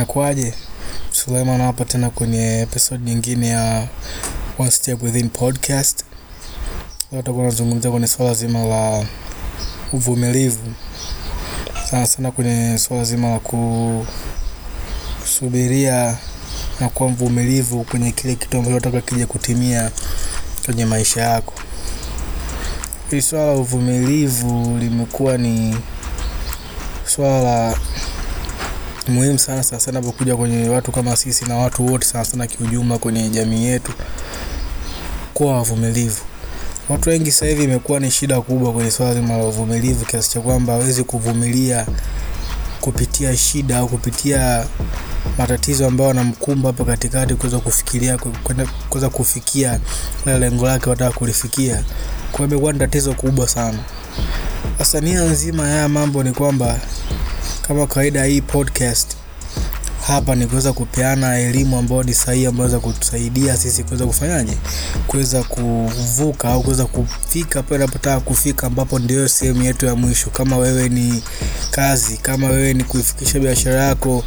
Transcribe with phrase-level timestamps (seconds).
[0.00, 0.54] Inakuwaje?
[1.12, 3.88] Suleiman hapa tena kwenye episode nyingine ya
[4.58, 6.04] One Step Within podcast.
[7.12, 7.52] Leo tutakuwa
[7.92, 9.06] kwenye swala zima la
[9.92, 10.72] uvumilivu,
[11.90, 13.38] sana sana kwenye swala zima la
[15.20, 16.16] kusubiria
[16.80, 19.90] na kuwa mvumilivu kwenye kile kitu ambacho unataka kija kutimia
[20.64, 21.52] kwenye maisha yako.
[23.10, 25.76] Hili swala la uvumilivu limekuwa ni
[27.06, 27.78] swala la
[29.10, 32.98] muhimu sana sana sana inapokuja kwenye watu kama sisi na watu wote sana sana kiujumla
[32.98, 33.92] kwenye jamii yetu,
[35.34, 36.20] kuwa wavumilivu.
[36.88, 40.40] Watu wengi sasa hivi imekuwa ni shida kubwa kwenye swala zima la uvumilivu, kiasi cha
[40.40, 41.86] kwamba hawezi kuvumilia
[42.80, 44.66] kupitia shida au kupitia
[45.38, 48.18] matatizo ambayo wanamkumba hapa katikati, kuweza kufikiria
[48.88, 49.80] kuweza kufikia
[50.26, 51.84] lile lengo lake wataka kulifikia.
[52.32, 53.78] Kwa hiyo imekuwa ni tatizo kubwa sana.
[54.78, 56.78] Sasa nia nzima ya mambo ni kwamba
[57.70, 59.16] kama kawaida hii podcast
[60.06, 64.56] hapa ni kuweza kupeana elimu ambayo ni sahihi ambayo inaweza kutusaidia sisi kuweza kufanyaje,
[65.06, 70.30] kuweza kuvuka au kuweza kufika pale unapotaka kufika, ambapo ndio sehemu yetu ya mwisho.
[70.30, 71.22] Kama wewe ni
[71.70, 74.24] kazi, kama wewe ni kuifikisha biashara yako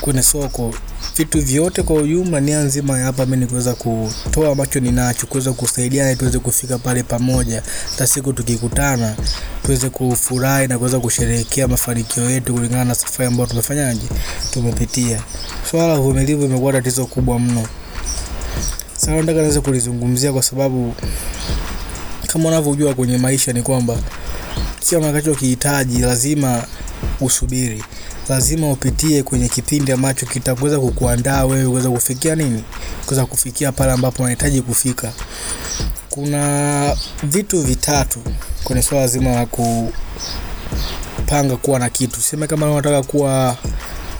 [0.00, 0.74] kwenye soko,
[1.16, 3.26] vitu vyote kwa ujumla, nia nzima hapa.
[3.26, 9.16] Mi ni kutoa ambacho ninacho, kuweza kusaidiana tuweze kufika pale pamoja, hata siku tukikutana
[9.64, 14.06] tuweze kufurahi na kuweza kusherehekea mafanikio yetu kulingana na safari ambayo tumefanyaje,
[14.50, 15.22] tumepitia.
[15.70, 17.66] Swala la uvumilivu imekuwa tatizo kubwa mno.
[18.96, 20.94] Sasa nataka niweze kulizungumzia kwa sababu
[22.26, 23.96] kama unavyojua kwenye maisha ni kwamba
[24.88, 26.64] kila unachokihitaji lazima
[27.20, 27.84] usubiri,
[28.28, 32.64] lazima upitie kwenye kipindi ambacho kitakuweza kukuandaa wewe kuweza kufikia nini,
[33.06, 35.12] kuweza kufikia pale ambapo unahitaji kufika.
[36.10, 38.18] Kuna vitu vitatu
[38.64, 39.46] kwenye swala zima la
[41.16, 42.20] kupanga kuwa na kitu.
[42.20, 43.56] Sema kama unataka kuwa,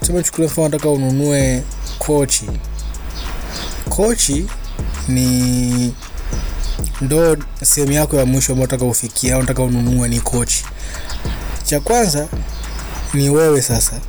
[0.00, 1.62] tuseme chukulia mfano, unataka ununue
[1.98, 2.46] kochi.
[3.88, 4.46] Kochi
[5.08, 5.94] ni
[7.00, 10.64] ndo sehemu yako ya mwisho ambayo unataka ufikia au unataka ununue ni kochi.
[11.64, 12.28] Cha kwanza
[13.14, 14.00] ni wewe sasa,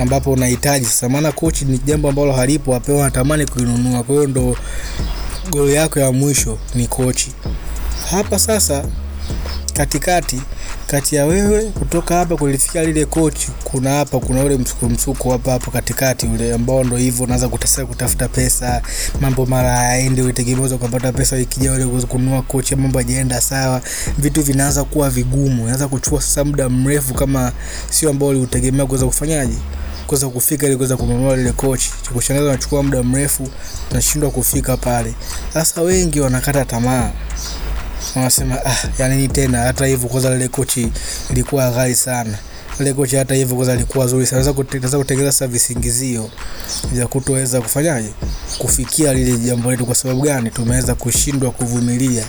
[0.00, 4.02] ambapo unahitaji sasa, maana kochi ni jambo ambalo halipo wapewa, natamani kulinunua.
[4.02, 4.56] Kwa hiyo ndo
[5.50, 7.32] goli yako ya mwisho ni kochi.
[8.10, 8.84] Hapa sasa
[9.74, 10.40] katikati
[10.86, 15.50] kati ya wewe kutoka hapa kulifikia lile kochi, kuna hapa kuna ule msuko msuko hapa
[15.52, 18.82] hapo katikati ule ambao ndo hivyo unaanza kutesa kutafuta pesa,
[19.20, 23.80] mambo mara yaende, utegemeza kupata pesa, ikija ile uweze kununua kochi, mambo hajaenda sawa,
[24.18, 27.52] vitu vinaanza kuwa vigumu, inaanza kuchukua sasa muda mrefu, kama
[27.90, 29.56] sio ambao uliutegemea kuweza kufanyaje
[30.06, 31.90] kuweza kufika ili kuweza kununua lile kochi.
[32.02, 33.48] Cha kushangaza, unachukua muda mrefu,
[33.90, 35.14] unashindwa kufika pale.
[35.54, 37.10] Sasa wengi wanakata tamaa
[38.16, 40.88] wanasema ah, yani ni tena hata hivyo, kwanza lile kochi
[41.30, 42.38] lilikuwa ghali sana,
[42.80, 44.42] ile kocha hata hivyo kwanza alikuwa zuri sana.
[44.42, 46.30] Naweza kutengeneza sasa visingizio
[46.92, 48.08] vya kutoweza kufanyaje
[48.58, 49.86] kufikia lile jambo letu.
[49.86, 50.50] Kwa sababu gani?
[50.50, 52.24] Tumeweza kushindwa kuvumilia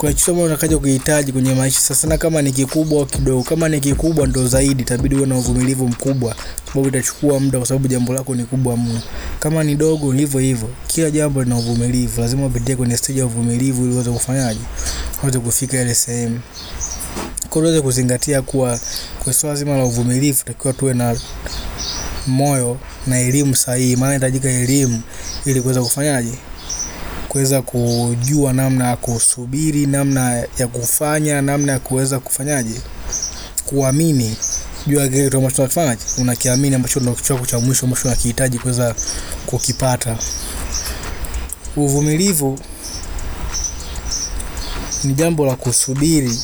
[0.00, 1.80] kwa kitu ambacho unakaja kuhitaji kwenye maisha.
[1.80, 5.36] Sasa sana, kama ni kikubwa au kidogo, kama ni kikubwa ndo zaidi, itabidi uwe na
[5.38, 6.34] uvumilivu mkubwa,
[6.68, 9.00] sababu itachukua muda, kwa sababu jambo lako ni kubwa mno.
[9.40, 13.84] Kama ni dogo, hivyo hivyo, kila jambo lina uvumilivu, lazima upitie kwenye stage ya uvumilivu
[13.84, 14.60] ili uweze kufanyaje,
[15.22, 16.40] uweze kufika ile sehemu.
[17.50, 18.80] Kwa hiyo uweze kuzingatia kuwa
[19.24, 21.16] kwa swala zima la uvumilivu, takiwa tuwe na
[22.26, 25.00] moyo na elimu sahihi, maana inahitajika elimu
[25.44, 26.32] ili kuweza kufanyaje
[27.30, 32.80] kuweza kujua namna ya kusubiri, namna ya kufanya, namna ya kuweza kufanyaje,
[33.66, 34.36] kuamini
[34.86, 38.94] juu kile kitu ambacho unafanyaje, unakiamini ambacho ndio kitu cha mwisho ambacho unakihitaji kuweza
[39.46, 40.16] kukipata.
[41.76, 42.58] Uvumilivu
[45.04, 46.38] ni jambo la kusubiri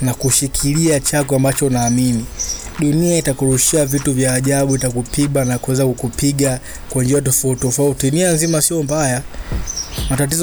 [0.00, 2.24] na kushikilia chako ambacho unaamini.
[2.78, 8.10] Dunia itakurushia vitu vya ajabu, itakupiba na kuweza kukupiga kwa njia tofauti tofauti.
[8.10, 9.22] Nia nzima sio mbaya,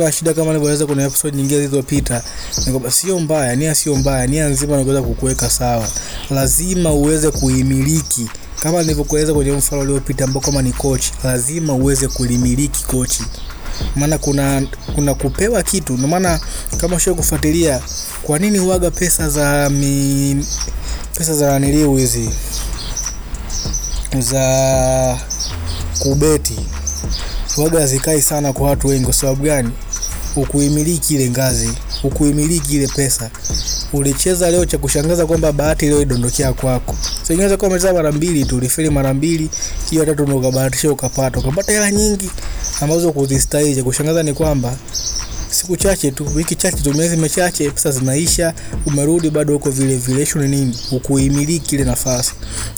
[0.00, 2.22] na shida kama nilivyoweza kwenye episode nyingine zilizopita,
[2.66, 5.88] ni kwamba sio mbaya, nia sio mbaya, nia nzima ni kuweza kukuweka sawa.
[6.30, 8.28] Lazima uweze kuimiliki,
[8.62, 13.22] kama nilivyokueleza kwenye mfano uliopita, ambao kama ni kochi, lazima uweze kulimiliki kochi,
[13.96, 14.62] maana kuna
[14.94, 15.92] kuna kupewa kitu.
[15.92, 16.40] Ndio maana
[16.76, 17.80] kama sio kufuatilia,
[18.22, 20.46] kwa nini huaga pesa za mi,
[21.18, 22.30] pesa za naniliu hizi
[24.18, 25.18] za
[25.98, 26.56] kubeti
[27.56, 29.04] waga hazikai sana kwa watu wengi.
[29.04, 29.70] Kwa sababu gani?
[30.36, 31.70] Ukuimiliki ile ngazi,
[32.04, 33.30] ukuimiliki ile pesa.
[33.92, 36.96] Ulicheza leo, cha kushangaza kwamba bahati leo idondokea kwako.
[37.26, 39.50] So inaweza kuwa umecheza mara mbili tu, ulifeli mara mbili,
[39.90, 42.30] hiyo tatu ndio ukabahatisha ukapata, ukapata hela nyingi
[42.80, 43.76] ambazo kuzistahili.
[43.76, 44.76] Cha kushangaza ni kwamba
[45.62, 48.54] siku chache tu, wiki chache tu, miezi michache, pesa zinaisha,
[48.86, 50.22] umerudi bado uko vile vile.
[50.22, 50.76] Issue ni nini?
[50.92, 52.32] Ukuimiliki ile nafasi,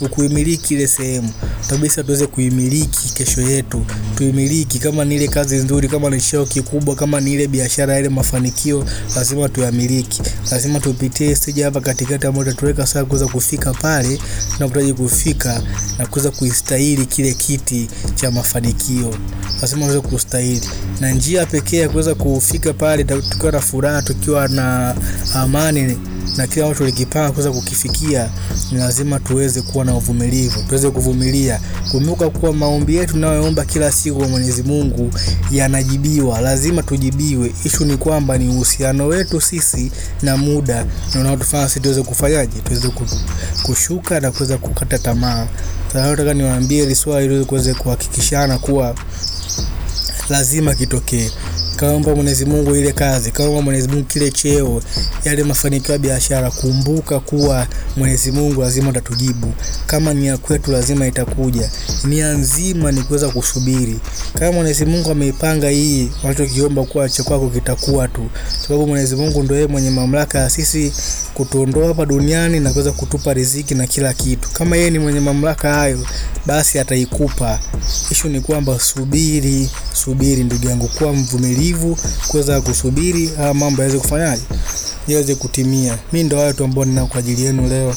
[0.00, 1.30] ukuimiliki ile sehemu
[1.70, 3.84] kabisa, tuweze kuimiliki kesho yetu,
[4.16, 4.78] tuimiliki.
[4.78, 8.84] Kama ni ile kazi nzuri, kama ni cheo kikubwa, kama ni ile biashara, ile mafanikio,
[9.16, 14.18] lazima tuyamiliki, lazima tupitie stage hapa katikati ambayo tutaweka saa kuweza kufika pale
[14.56, 15.62] tunapotaji kufika
[15.98, 19.14] na kuweza kuistahili kile kiti cha mafanikio,
[19.62, 20.68] lazima uweze kustahili,
[21.00, 24.94] na njia pekee ya kuweza kufika pale tukiwa na furaha, tukiwa na
[25.34, 25.98] amani
[26.36, 28.30] na kila watu walikipanga kuweza kukifikia,
[28.72, 31.60] ni lazima tuweze kuwa na uvumilivu, tuweze kuvumilia.
[31.90, 35.10] Kumbuka kuwa maombi yetu tunayoomba kila siku kwa Mwenyezi Mungu
[35.50, 37.54] yanajibiwa, lazima tujibiwe.
[37.64, 39.92] Ishu ni kwamba ni uhusiano wetu sisi
[40.22, 42.88] na muda na unaotufanya sisi tuweze kufanyaje, tuweze
[43.62, 45.46] kushuka na kuweza kukata tamaa.
[45.92, 48.94] Sasa nataka niwaambie hili swali ili kuweze kuhakikishana kuwa
[50.28, 51.30] lazima kitokee.
[51.78, 54.82] Kaomba Mwenyezi Mungu ile kazi, kaomba Mwenyezi Mungu kile cheo,
[55.24, 56.50] yale mafanikio ya biashara.
[56.50, 57.66] Kumbuka kuwa
[57.96, 59.52] Mwenyezi Mungu lazima atatujibu.
[59.86, 61.70] Kama ni ya kwetu, lazima itakuja.
[62.04, 63.98] Nia nzima ni kuweza kusubiri.
[64.38, 68.30] Kama Mwenyezi Mungu ameipanga hii, unachokiomba kuwa cha kwako kitakuwa tu,
[68.62, 70.92] sababu Mwenyezi Mungu ndio yeye mwenye mamlaka ya sisi
[71.42, 74.48] kutuondoa hapa duniani na kuweza kutupa riziki na kila kitu.
[74.52, 76.06] Kama yeye ni mwenye mamlaka hayo,
[76.46, 77.58] basi ataikupa.
[78.10, 81.96] Ishu ni kwamba subiri, subiri ndugu yangu, kuwa mvumilivu,
[82.28, 84.42] kuweza kusubiri haya mambo yaweze kufanyaje,
[85.08, 85.98] yaweze kutimia.
[86.12, 87.94] Mimi ndio hayo tu ambao nina kwa ajili yenu leo.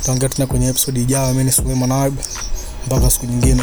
[0.00, 1.32] Tutaongea tena kwenye episode ijayo.
[1.32, 2.16] Mimi ni Suleiman Mwanawabu,
[2.86, 3.62] mpaka siku nyingine.